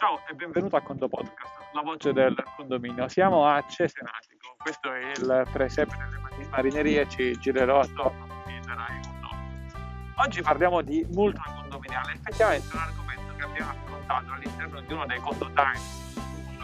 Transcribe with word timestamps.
Ciao 0.00 0.18
e 0.26 0.32
benvenuto 0.32 0.76
a 0.76 0.80
Conto 0.80 1.08
Podcast, 1.10 1.74
la 1.74 1.82
voce 1.82 2.14
del 2.14 2.34
condominio. 2.56 3.06
Siamo 3.08 3.46
a 3.46 3.62
Cesenatico, 3.68 4.56
questo 4.56 4.90
è 4.94 5.10
il 5.10 5.46
presepe 5.52 5.94
delle 5.94 6.48
marinerie, 6.48 7.06
ci 7.06 7.38
girerò 7.38 7.80
attorno 7.80 8.42
e 8.46 8.58
darai 8.64 8.96
un 8.96 9.20
nome. 9.20 9.66
Oggi 10.14 10.40
parliamo 10.40 10.80
di 10.80 11.06
multa 11.10 11.42
condominiale, 11.54 12.14
effettivamente 12.14 12.66
è 12.66 12.76
un 12.76 12.80
argomento 12.80 13.34
che 13.36 13.42
abbiamo 13.42 13.70
affrontato 13.72 14.32
all'interno 14.32 14.80
di 14.80 14.92
uno 14.94 15.04
dei 15.04 15.18
conto 15.20 15.50
time, 15.52 15.80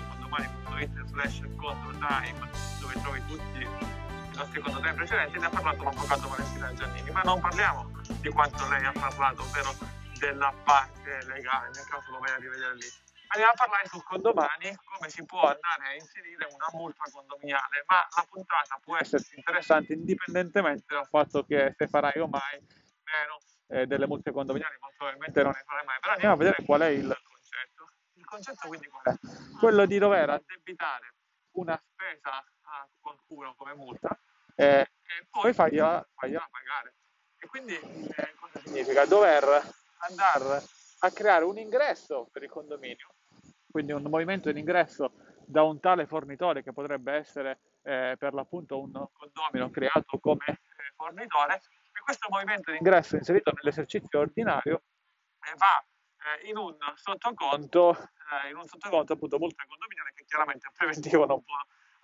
condomani.it 0.09 1.05
slash 1.05 1.41
conto 1.57 1.91
time, 1.91 2.51
dove 2.81 2.95
trovi 3.03 3.23
tutti 3.27 3.61
i 3.61 4.35
nostri 4.35 4.61
conto 4.63 4.79
time 4.79 4.95
precedenti, 4.95 5.39
ne 5.39 5.45
ha 5.45 5.51
parlato 5.51 5.83
l'avvocato 5.83 6.27
Valentina 6.27 6.73
Giannini, 6.73 7.11
ma 7.11 7.21
non 7.21 7.39
parliamo 7.39 7.91
di 8.19 8.31
quanto 8.31 8.67
lei 8.71 8.83
ha 8.83 8.93
parlato, 8.99 9.43
ovvero 9.43 9.75
della 10.19 10.51
parte 10.65 11.19
legale, 11.27 11.67
nel 11.75 11.85
caso 11.85 12.13
lo 12.13 12.19
vai 12.19 12.31
a 12.31 12.37
rivedere 12.37 12.75
lì 12.77 13.05
Andiamo 13.37 13.53
a 13.53 13.67
parlare 13.67 13.87
su 13.89 14.03
condomani, 14.03 14.75
come 14.83 15.11
si 15.11 15.23
può 15.27 15.43
andare 15.43 15.89
a 15.89 15.93
inserire 15.93 16.47
una 16.47 16.69
multa 16.73 17.05
condominiale, 17.13 17.85
ma 17.87 17.97
la 18.17 18.27
puntata 18.27 18.81
può 18.83 18.97
esserti 18.97 19.35
interessante 19.37 19.93
indipendentemente 19.93 20.95
dal 20.95 21.07
fatto 21.07 21.45
che 21.45 21.75
se 21.77 21.87
farai 21.87 22.19
o 22.19 22.29
mai 22.29 22.59
meno 23.05 23.39
eh, 23.69 23.87
delle 23.87 24.07
multe 24.07 24.33
condominiali, 24.33 24.79
molto 24.81 24.97
probabilmente 24.97 25.43
non 25.43 25.53
ne 25.53 25.63
farai 25.67 25.85
mai, 25.85 25.99
però 26.01 26.13
andiamo 26.15 26.35
a 26.35 26.39
vedere 26.39 26.65
qual 26.65 26.81
è 26.81 26.87
il 26.87 27.21
concetto. 27.23 27.91
Il 28.15 28.25
concetto 28.25 28.69
quindi 28.69 28.87
qual 28.87 29.05
è? 29.05 29.59
Quello 29.59 29.85
di 29.85 29.99
dover 29.99 30.31
addebitare 30.31 31.15
una 31.57 31.79
spesa 31.79 32.37
a 32.39 32.89
qualcuno 32.99 33.55
come 33.55 33.75
multa 33.75 34.19
eh, 34.55 34.81
e 34.81 35.27
poi 35.29 35.53
fargliela, 35.53 36.09
fargliela, 36.15 36.49
pagare. 36.51 36.95
E 37.37 37.47
quindi 37.49 37.75
eh, 37.75 38.35
cosa 38.41 38.61
significa? 38.65 39.05
Dover 39.05 39.45
andare 40.09 40.63
a 41.01 41.11
creare 41.11 41.45
un 41.45 41.59
ingresso 41.59 42.31
per 42.33 42.43
il 42.43 42.49
condominio 42.49 43.16
quindi 43.77 43.93
un 43.93 44.05
movimento 44.05 44.49
in 44.49 44.57
ingresso 44.57 45.13
da 45.45 45.63
un 45.63 45.79
tale 45.81 46.07
fornitore 46.07 46.63
che 46.63 46.73
potrebbe 46.73 47.13
essere 47.13 47.61
eh, 47.83 48.17
per 48.19 48.33
l'appunto 48.33 48.81
un 48.81 48.91
condomino 49.13 49.69
creato 49.69 50.19
come 50.19 50.47
eh, 50.49 50.93
fornitore 50.97 51.61
e 51.93 52.01
questo 52.03 52.27
movimento 52.31 52.71
di 52.71 52.79
ingresso 52.79 53.17
inserito 53.17 53.53
nell'esercizio 53.53 54.19
ordinario 54.19 54.77
eh, 55.45 55.53
va 55.59 55.77
eh, 55.77 56.49
in 56.49 56.57
un 56.57 56.75
sottoconto 56.95 57.93
eh, 57.93 58.49
in 58.49 58.57
un 58.57 58.65
sottoconto 58.65 59.13
appunto 59.13 59.37
multa 59.37 59.63
condominiale 59.69 60.13
che 60.15 60.25
chiaramente 60.25 60.71
preventivo 60.75 61.27
non 61.27 61.45
può 61.45 61.57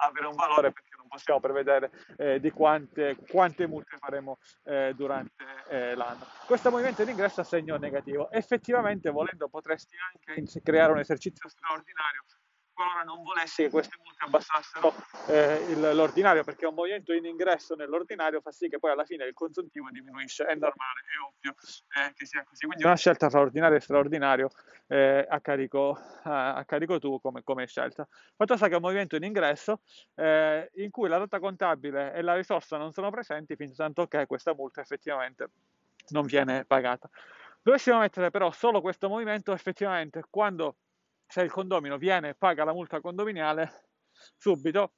avere 0.05 0.27
un 0.27 0.34
valore 0.34 0.73
perché 0.73 0.92
non 1.13 1.19
possiamo 1.19 1.41
prevedere 1.41 1.91
eh, 2.17 2.41
di 2.41 2.51
quante, 2.51 3.17
quante, 3.29 3.67
multe 3.67 3.97
faremo 3.99 4.39
eh, 4.65 4.95
durante 4.97 5.45
eh, 5.69 5.95
l'anno. 5.95 6.25
Questo 6.47 6.71
movimento 6.71 7.05
di 7.05 7.11
ingresso 7.11 7.43
a 7.43 7.45
segno 7.45 7.77
negativo. 7.77 8.31
Effettivamente, 8.31 9.11
volendo, 9.11 9.49
potresti 9.49 9.97
anche 9.97 10.63
creare 10.63 10.93
un 10.93 10.99
esercizio 10.99 11.49
straordinario 11.49 12.25
qualora 12.83 13.02
non 13.05 13.22
volessi 13.22 13.62
che 13.62 13.70
queste 13.70 13.97
multe 14.02 14.25
abbassassero 14.25 14.94
eh, 15.28 15.64
il, 15.70 15.94
l'ordinario, 15.94 16.42
perché 16.42 16.66
un 16.66 16.75
movimento 16.75 17.12
in 17.12 17.25
ingresso 17.25 17.75
nell'ordinario 17.75 18.41
fa 18.41 18.50
sì 18.50 18.69
che 18.69 18.78
poi 18.78 18.91
alla 18.91 19.05
fine 19.05 19.25
il 19.25 19.34
consuntivo 19.34 19.88
diminuisce, 19.91 20.44
è 20.44 20.55
normale, 20.55 21.00
è 21.00 21.20
ovvio 21.25 21.55
eh, 21.97 22.12
che 22.14 22.27
sia 22.27 22.44
così. 22.44 22.66
Quindi 22.66 22.84
una 22.84 22.97
scelta 22.97 23.30
fra 23.30 23.41
ordinario 23.41 23.77
e 23.77 23.80
straordinario 23.80 24.50
eh, 24.88 25.25
a, 25.28 25.41
carico, 25.41 25.98
a, 26.25 26.55
a, 26.55 26.64
carico, 26.64 26.98
tu 26.98 27.20
come, 27.20 27.42
come 27.42 27.66
scelta. 27.66 28.06
Fatto 28.36 28.56
sta 28.56 28.66
che 28.66 28.72
è 28.72 28.77
un 28.77 28.83
movimento 28.83 29.16
in 29.16 29.22
ingresso 29.22 29.80
eh, 30.16 30.70
in 30.75 30.91
cui 30.91 31.08
la 31.08 31.19
data 31.19 31.38
contabile 31.38 32.12
e 32.12 32.22
la 32.22 32.34
risorsa 32.34 32.77
non 32.77 32.92
sono 32.92 33.10
presenti 33.10 33.55
fin 33.56 33.75
tanto 33.75 34.06
che 34.06 34.27
questa 34.27 34.55
multa 34.55 34.80
effettivamente 34.80 35.50
non 36.08 36.27
viene 36.27 36.64
pagata. 36.64 37.08
Dovessimo 37.62 37.98
mettere 38.00 38.30
però 38.30 38.50
solo 38.50 38.80
questo 38.80 39.08
movimento 39.08 39.53
effettivamente 39.53 40.25
quando 40.28 40.75
se 41.33 41.41
il 41.41 41.50
condomino 41.50 41.97
viene 41.97 42.28
e 42.28 42.34
paga 42.34 42.62
la 42.62 42.75
multa 42.75 43.00
condominiale, 43.00 43.86
subito 44.36 44.92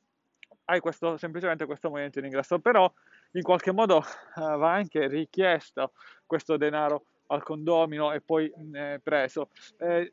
hai 0.64 0.80
questo, 0.80 1.16
semplicemente 1.16 1.64
questo 1.64 1.88
movimento 1.90 2.18
in 2.18 2.24
ingresso. 2.24 2.58
Però 2.58 2.92
in 3.34 3.42
qualche 3.42 3.70
modo 3.70 3.98
uh, 3.98 4.40
va 4.58 4.72
anche 4.72 5.06
richiesto 5.06 5.92
questo 6.26 6.56
denaro 6.56 7.04
al 7.28 7.44
condomino 7.44 8.12
e 8.12 8.20
poi 8.20 8.52
eh, 8.74 9.00
preso. 9.00 9.50
Eh, 9.78 10.12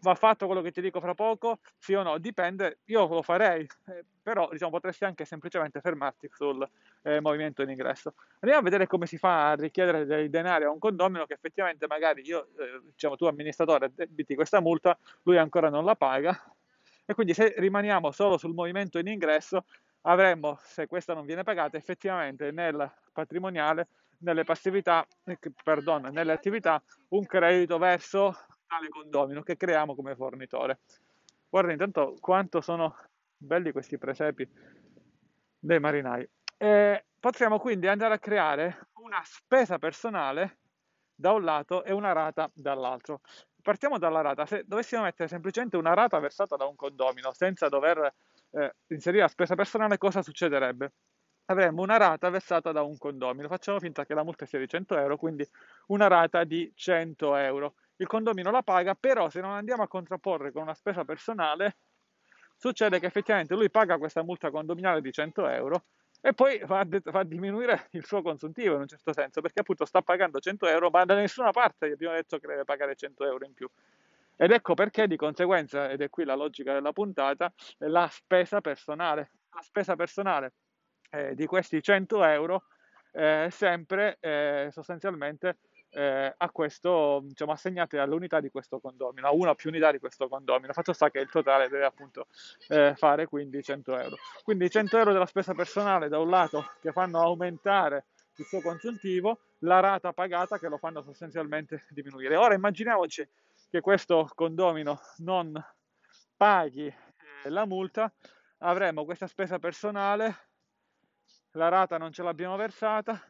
va 0.00 0.14
fatto 0.14 0.46
quello 0.46 0.62
che 0.62 0.70
ti 0.70 0.80
dico 0.80 1.00
fra 1.00 1.14
poco? 1.14 1.58
Sì 1.78 1.94
o 1.94 2.02
no? 2.02 2.18
Dipende, 2.18 2.78
io 2.86 3.06
lo 3.06 3.22
farei, 3.22 3.66
eh, 3.88 4.04
però 4.22 4.48
diciamo, 4.50 4.70
potresti 4.70 5.04
anche 5.04 5.24
semplicemente 5.24 5.80
fermarti 5.80 6.28
sul 6.32 6.66
eh, 7.02 7.20
movimento 7.20 7.62
in 7.62 7.70
ingresso. 7.70 8.14
Andiamo 8.40 8.60
a 8.60 8.64
vedere 8.64 8.86
come 8.86 9.06
si 9.06 9.18
fa 9.18 9.50
a 9.50 9.54
richiedere 9.54 10.06
dei 10.06 10.30
denari 10.30 10.64
a 10.64 10.70
un 10.70 10.78
condomino 10.78 11.26
che 11.26 11.34
effettivamente 11.34 11.86
magari 11.86 12.26
io, 12.26 12.48
eh, 12.58 12.80
diciamo 12.92 13.16
tu 13.16 13.26
amministratore, 13.26 13.90
debiti 13.94 14.34
questa 14.34 14.60
multa, 14.60 14.96
lui 15.22 15.38
ancora 15.38 15.68
non 15.68 15.84
la 15.84 15.94
paga 15.94 16.38
e 17.04 17.14
quindi 17.14 17.34
se 17.34 17.54
rimaniamo 17.56 18.12
solo 18.12 18.38
sul 18.38 18.54
movimento 18.54 18.98
in 18.98 19.08
ingresso 19.08 19.64
avremmo, 20.02 20.58
se 20.62 20.86
questa 20.86 21.12
non 21.12 21.26
viene 21.26 21.42
pagata, 21.42 21.76
effettivamente 21.76 22.52
nel 22.52 22.90
patrimoniale, 23.12 23.88
nelle 24.18 24.44
passività, 24.44 25.06
eh, 25.24 25.38
perdon, 25.62 26.08
nelle 26.12 26.32
attività, 26.32 26.80
un 27.08 27.26
credito 27.26 27.78
verso 27.78 28.36
tale 28.70 28.88
condomino 28.88 29.42
che 29.42 29.56
creiamo 29.56 29.96
come 29.96 30.14
fornitore. 30.14 30.78
Guarda 31.48 31.72
intanto 31.72 32.14
quanto 32.20 32.60
sono 32.60 32.96
belli 33.36 33.72
questi 33.72 33.98
presepi 33.98 34.48
dei 35.58 35.80
marinai. 35.80 36.28
E 36.56 37.04
potremo 37.18 37.58
quindi 37.58 37.88
andare 37.88 38.14
a 38.14 38.18
creare 38.20 38.90
una 39.02 39.20
spesa 39.24 39.78
personale 39.78 40.58
da 41.12 41.32
un 41.32 41.42
lato 41.42 41.82
e 41.82 41.92
una 41.92 42.12
rata 42.12 42.48
dall'altro. 42.54 43.22
Partiamo 43.60 43.98
dalla 43.98 44.20
rata. 44.20 44.46
Se 44.46 44.62
dovessimo 44.64 45.02
mettere 45.02 45.28
semplicemente 45.28 45.76
una 45.76 45.92
rata 45.92 46.20
versata 46.20 46.54
da 46.54 46.64
un 46.64 46.76
condomino 46.76 47.32
senza 47.32 47.68
dover 47.68 48.14
eh, 48.52 48.74
inserire 48.86 49.22
la 49.22 49.28
spesa 49.28 49.56
personale, 49.56 49.98
cosa 49.98 50.22
succederebbe? 50.22 50.92
Avremmo 51.46 51.82
una 51.82 51.96
rata 51.96 52.30
versata 52.30 52.70
da 52.70 52.82
un 52.82 52.96
condomino. 52.96 53.48
Facciamo 53.48 53.80
finta 53.80 54.06
che 54.06 54.14
la 54.14 54.22
multa 54.22 54.46
sia 54.46 54.60
di 54.60 54.68
100 54.68 54.96
euro, 54.96 55.16
quindi 55.16 55.44
una 55.88 56.06
rata 56.06 56.44
di 56.44 56.70
100 56.72 57.34
euro 57.34 57.74
il 58.00 58.06
condomino 58.06 58.50
la 58.50 58.62
paga, 58.62 58.94
però 58.94 59.28
se 59.28 59.40
non 59.40 59.52
andiamo 59.52 59.82
a 59.82 59.88
contrapporre 59.88 60.52
con 60.52 60.62
una 60.62 60.74
spesa 60.74 61.04
personale, 61.04 61.76
succede 62.56 62.98
che 62.98 63.06
effettivamente 63.06 63.54
lui 63.54 63.70
paga 63.70 63.98
questa 63.98 64.22
multa 64.22 64.50
condominiale 64.50 65.02
di 65.02 65.12
100 65.12 65.46
euro 65.48 65.84
e 66.22 66.32
poi 66.32 66.58
va 66.64 66.80
a, 66.80 66.84
de- 66.84 67.02
va 67.04 67.20
a, 67.20 67.24
diminuire 67.24 67.88
il 67.92 68.04
suo 68.04 68.22
consuntivo 68.22 68.74
in 68.74 68.80
un 68.80 68.86
certo 68.86 69.12
senso, 69.12 69.42
perché 69.42 69.60
appunto 69.60 69.84
sta 69.84 70.00
pagando 70.00 70.40
100 70.40 70.66
euro, 70.66 70.88
ma 70.88 71.04
da 71.04 71.14
nessuna 71.14 71.50
parte 71.50 71.88
gli 71.88 71.92
abbiamo 71.92 72.14
detto 72.14 72.38
che 72.38 72.46
deve 72.46 72.64
pagare 72.64 72.94
100 72.94 73.24
euro 73.26 73.44
in 73.44 73.52
più. 73.52 73.68
Ed 74.36 74.50
ecco 74.50 74.72
perché 74.72 75.06
di 75.06 75.16
conseguenza, 75.16 75.90
ed 75.90 76.00
è 76.00 76.08
qui 76.08 76.24
la 76.24 76.34
logica 76.34 76.72
della 76.72 76.92
puntata, 76.92 77.52
la 77.78 78.08
spesa 78.10 78.62
personale. 78.62 79.32
La 79.52 79.60
spesa 79.60 79.94
personale 79.96 80.52
eh, 81.10 81.34
di 81.34 81.44
questi 81.44 81.82
100 81.82 82.24
euro 82.24 82.64
eh, 83.12 83.48
sempre 83.50 84.16
eh, 84.20 84.68
sostanzialmente 84.70 85.58
eh, 85.90 86.34
a 86.36 86.50
questo, 86.50 87.20
diciamo, 87.24 87.52
assegnate 87.52 87.98
all'unità 87.98 88.40
di 88.40 88.50
questo 88.50 88.78
condomino, 88.80 89.26
a 89.26 89.32
una 89.32 89.54
più 89.54 89.70
unità 89.70 89.90
di 89.90 89.98
questo 89.98 90.28
condomino. 90.28 90.72
Fatto 90.72 90.92
sta 90.92 91.10
che 91.10 91.18
il 91.18 91.30
totale 91.30 91.68
deve 91.68 91.84
appunto 91.84 92.26
eh, 92.68 92.94
fare 92.96 93.26
quindi 93.26 93.62
100 93.62 93.98
euro. 93.98 94.16
Quindi 94.42 94.70
100 94.70 94.98
euro 94.98 95.12
della 95.12 95.26
spesa 95.26 95.54
personale 95.54 96.08
da 96.08 96.18
un 96.18 96.30
lato 96.30 96.64
che 96.80 96.92
fanno 96.92 97.20
aumentare 97.20 98.06
il 98.36 98.44
suo 98.46 98.60
consuntivo, 98.60 99.40
la 99.60 99.80
rata 99.80 100.12
pagata 100.12 100.58
che 100.58 100.68
lo 100.68 100.78
fanno 100.78 101.02
sostanzialmente 101.02 101.84
diminuire. 101.90 102.36
Ora 102.36 102.54
immaginiamoci 102.54 103.28
che 103.68 103.80
questo 103.80 104.28
condomino 104.34 105.00
non 105.18 105.52
paghi 106.36 106.86
eh, 106.86 107.48
la 107.50 107.66
multa, 107.66 108.12
avremo 108.58 109.04
questa 109.04 109.26
spesa 109.26 109.58
personale, 109.58 110.48
la 111.52 111.68
rata 111.68 111.98
non 111.98 112.12
ce 112.12 112.22
l'abbiamo 112.22 112.56
versata 112.56 113.20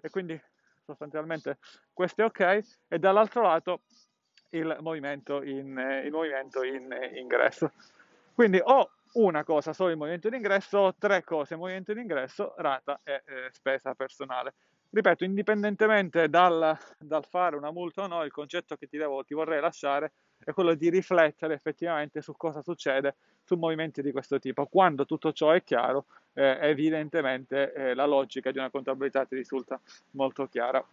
e 0.00 0.10
quindi 0.10 0.40
sostanzialmente 0.90 1.58
questo 1.92 2.22
è 2.22 2.24
ok 2.24 2.60
e 2.88 2.98
dall'altro 2.98 3.42
lato 3.42 3.82
il 4.50 4.76
movimento 4.80 5.42
in, 5.42 6.02
il 6.04 6.10
movimento 6.10 6.62
in 6.62 6.88
ingresso. 7.14 7.72
Quindi 8.34 8.60
ho 8.62 8.90
una 9.12 9.44
cosa 9.44 9.72
solo 9.72 9.90
il 9.90 9.96
movimento 9.96 10.28
in 10.28 10.34
ingresso, 10.34 10.94
tre 10.98 11.24
cose 11.24 11.56
movimento 11.56 11.92
in 11.92 11.98
ingresso, 11.98 12.54
rata 12.56 13.00
e 13.04 13.22
eh, 13.26 13.48
spesa 13.50 13.94
personale. 13.94 14.54
Ripeto, 14.90 15.24
indipendentemente 15.24 16.28
dal, 16.28 16.76
dal, 16.98 17.24
fare 17.24 17.56
una 17.56 17.70
multa 17.70 18.02
o 18.02 18.06
no, 18.08 18.24
il 18.24 18.32
concetto 18.32 18.76
che 18.76 18.88
ti, 18.88 18.96
devo, 18.96 19.22
ti 19.22 19.34
vorrei 19.34 19.60
lasciare 19.60 20.12
è 20.44 20.52
quello 20.52 20.74
di 20.74 20.88
riflettere 20.88 21.54
effettivamente 21.54 22.22
su 22.22 22.34
cosa 22.36 22.62
succede 22.62 23.16
su 23.44 23.56
movimenti 23.56 24.02
di 24.02 24.12
questo 24.12 24.38
tipo. 24.38 24.66
Quando 24.66 25.04
tutto 25.04 25.32
ciò 25.32 25.50
è 25.50 25.62
chiaro, 25.62 26.06
eh, 26.34 26.58
evidentemente 26.60 27.72
eh, 27.72 27.94
la 27.94 28.06
logica 28.06 28.50
di 28.50 28.58
una 28.58 28.70
contabilità 28.70 29.24
ti 29.24 29.34
risulta 29.34 29.80
molto 30.12 30.46
chiara. 30.46 30.84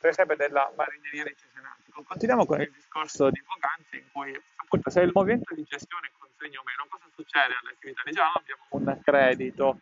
per 0.00 0.10
esempio 0.10 0.36
della 0.36 0.72
marineria 0.74 1.24
di 1.24 1.34
Cesenatico. 1.36 2.02
Continuiamo 2.04 2.46
con 2.46 2.60
il 2.60 2.70
discorso 2.72 3.30
di 3.30 3.42
poc'anzi 3.42 3.96
in 3.96 4.10
cui 4.12 4.32
appunto 4.68 4.90
se 4.90 5.00
il 5.00 5.12
movimento 5.14 5.54
di 5.54 5.64
gestione 5.64 6.12
consegna 6.18 6.60
o 6.60 6.62
meno, 6.64 6.86
cosa 6.90 7.08
succede 7.14 7.54
alle 7.58 7.72
attività? 7.72 8.02
Diciamo 8.04 8.32
abbiamo 8.34 8.64
un 8.68 9.00
credito 9.02 9.80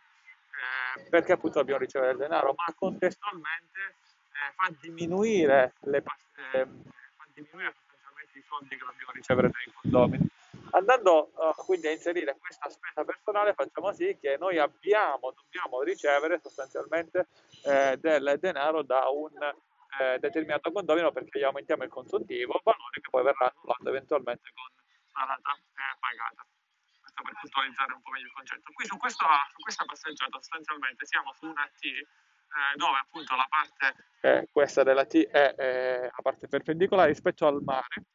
eh, 0.55 1.01
eh, 1.03 1.09
perché 1.09 1.33
appunto 1.33 1.59
dobbiamo 1.59 1.81
ricevere 1.81 2.13
il 2.13 2.17
denaro, 2.17 2.55
ma 2.55 2.73
contestualmente 2.73 3.79
eh, 4.31 4.53
fa 4.55 4.73
diminuire 4.79 5.73
le 5.81 5.97
eh, 5.97 6.03
fa 6.03 7.25
diminuire 7.33 7.73
sostanzialmente 7.75 8.39
i 8.39 8.43
soldi 8.47 8.69
che 8.69 8.85
dobbiamo 8.85 9.11
ricevere 9.11 9.49
dai 9.49 9.73
condomini. 9.81 10.25
Andando 10.71 11.31
uh, 11.35 11.53
quindi 11.63 11.87
a 11.87 11.91
inserire 11.91 12.35
questa 12.37 12.69
spesa 12.69 13.03
personale 13.05 13.53
facciamo 13.53 13.93
sì 13.93 14.17
che 14.19 14.35
noi 14.37 14.57
abbiamo, 14.57 15.33
dobbiamo 15.33 15.81
ricevere 15.81 16.39
sostanzialmente 16.41 17.27
eh, 17.63 17.97
del 18.01 18.37
denaro 18.39 18.83
da 18.83 19.07
un 19.07 19.31
eh, 19.99 20.19
determinato 20.19 20.71
condomino 20.71 21.11
perché 21.11 21.39
gli 21.39 21.43
aumentiamo 21.43 21.83
il 21.83 21.89
consuntivo, 21.89 22.59
valore 22.63 22.99
che 23.01 23.09
poi 23.09 23.23
verrà 23.23 23.51
annullato 23.53 23.89
eventualmente 23.89 24.51
con 24.53 24.76
la 25.17 25.25
rata 25.25 25.53
eh, 25.53 25.97
pagata. 25.99 26.45
Questo 27.01 27.23
per 27.23 27.33
puntualizzare 27.41 27.93
un 27.93 28.01
po' 28.01 28.11
meglio 28.11 28.27
il 28.27 28.33
concetto. 28.33 28.71
Qui 28.71 28.85
su, 28.85 28.97
questo, 28.97 29.25
su 29.25 29.61
questa 29.61 29.85
passeggiata 29.85 30.37
sostanzialmente 30.37 31.05
siamo 31.05 31.33
su 31.33 31.45
una 31.47 31.67
T 31.73 31.83
eh, 31.83 32.75
dove 32.75 32.97
appunto 32.97 33.35
la 33.35 33.47
parte, 33.49 33.95
eh, 34.21 34.47
questa 34.51 34.83
della 34.83 35.05
T 35.05 35.15
è 35.27 35.55
eh, 35.57 36.01
la 36.03 36.21
parte 36.21 36.47
perpendicolare 36.47 37.09
rispetto 37.09 37.45
al 37.47 37.61
mare, 37.61 38.05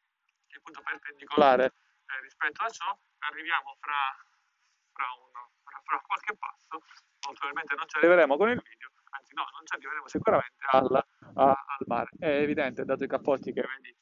che 0.47 0.57
appunto 0.57 0.81
perpendicolare 0.81 1.65
eh, 1.65 2.21
rispetto 2.21 2.63
a 2.63 2.69
ciò, 2.69 2.97
arriviamo 3.19 3.75
fra, 3.79 4.15
fra, 4.91 5.05
uno, 5.13 5.51
fra, 5.63 5.81
fra 5.83 6.01
qualche 6.01 6.35
passo, 6.35 6.81
molto 7.25 7.39
probabilmente 7.39 7.75
non 7.75 7.87
ci 7.87 7.97
arriveremo 7.97 8.37
con 8.37 8.49
il 8.49 8.61
video, 8.61 8.89
anzi 9.11 9.33
no, 9.33 9.45
non 9.53 9.65
ci 9.65 9.75
arriveremo 9.75 10.07
sicuramente 10.07 10.65
al, 10.71 11.05
a, 11.35 11.49
al 11.49 11.85
mare. 11.85 12.09
È 12.17 12.27
evidente, 12.27 12.85
dato 12.85 13.03
i 13.03 13.07
cappotti 13.07 13.53
che 13.53 13.61
vedi 13.61 13.95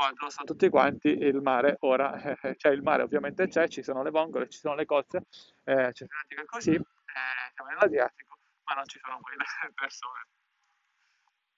addosso 0.00 0.42
a 0.42 0.44
tutti 0.44 0.68
quanti, 0.68 1.08
il 1.08 1.40
mare 1.40 1.76
ora, 1.80 2.14
eh, 2.42 2.56
cioè 2.56 2.72
il 2.72 2.82
mare 2.82 3.02
ovviamente 3.02 3.48
c'è, 3.48 3.68
ci 3.68 3.82
sono 3.82 4.02
le 4.02 4.10
vongole, 4.10 4.48
ci 4.48 4.58
sono 4.58 4.74
le 4.74 4.84
cozze, 4.84 5.26
eh, 5.64 5.90
c'è 5.92 6.04
Atlantica 6.04 6.44
così, 6.46 6.74
eh, 6.74 7.52
siamo 7.54 7.70
nell'Adriatico, 7.70 8.38
ma 8.64 8.74
non 8.74 8.86
ci 8.86 8.98
sono 8.98 9.18
poi 9.20 9.36
le 9.36 9.44
persone. 9.74 10.26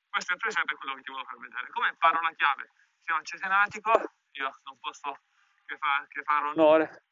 Questo 0.09 0.35
è 0.35 0.37
per 0.37 0.49
esempio 0.49 0.77
quello 0.77 0.95
che 0.95 1.03
ti 1.03 1.11
volevo 1.11 1.29
far 1.29 1.39
vedere. 1.39 1.69
Come 1.71 1.95
parola 1.99 2.33
chiave, 2.35 2.71
siamo 3.01 3.21
a 3.21 3.23
Cesenatico, 3.23 3.91
io 4.33 4.51
non 4.65 4.79
posso 4.81 5.19
che, 5.67 5.77
fa, 5.77 6.07
che 6.09 6.23
fare 6.23 6.47
onore 6.49 7.05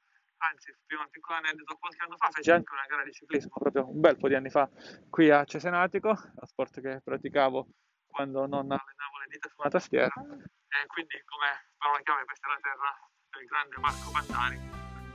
anzi, 0.50 0.76
prima 0.86 1.02
un 1.02 1.10
piccolo 1.10 1.38
aneddoto, 1.38 1.76
qualche 1.76 2.04
anno 2.04 2.16
fa 2.16 2.28
fece 2.30 2.52
anche 2.52 2.72
una 2.72 2.84
gara 2.86 3.02
di 3.02 3.12
ciclismo, 3.12 3.50
proprio 3.58 3.88
un 3.88 4.00
bel 4.00 4.16
po' 4.16 4.28
di 4.28 4.34
anni 4.34 4.50
fa, 4.50 4.68
qui 5.08 5.30
a 5.30 5.44
Cesenatico, 5.44 6.08
la 6.08 6.46
sport 6.46 6.80
che 6.80 7.00
praticavo 7.02 7.66
quando 8.14 8.46
non 8.46 8.70
allenavo 8.70 9.18
le 9.18 9.26
dita 9.28 9.48
su 9.48 9.58
una 9.58 9.70
tastiera, 9.70 10.06
e 10.06 10.86
quindi 10.86 11.18
come 11.26 11.50
parola 11.76 11.98
chiave 12.06 12.24
questa 12.24 12.46
è 12.46 12.50
la 12.54 12.62
terra 12.62 12.90
del 13.34 13.46
grande 13.50 13.76
Marco 13.82 14.10
Pantani, 14.14 14.56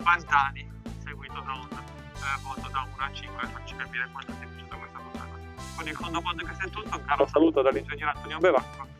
Pantani, 0.03 0.63
seguito 0.99 1.39
da 1.39 1.53
un 1.53 1.69
eh, 1.71 2.41
voto 2.43 2.67
da 2.67 2.83
1 2.83 2.95
a 2.99 3.13
5, 3.13 3.47
facci 3.47 3.75
capire 3.77 4.09
quanto 4.11 4.33
ti 4.35 4.43
è 4.43 4.47
piaciuta 4.47 4.75
questa 4.75 4.99
puntata. 4.99 5.33
Con 5.77 5.87
il 5.87 5.95
fondo 5.95 6.21
podcast 6.21 6.61
è 6.65 6.69
tutto, 6.69 6.97
un 6.97 7.05
caro 7.05 7.25
saluto 7.27 7.61
dall'ingegnere 7.61 8.11
Antonio 8.11 8.37
Bevacqua 8.39 8.98